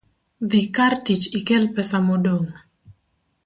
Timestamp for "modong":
2.09-2.49